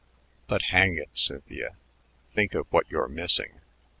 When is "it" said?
0.97-1.11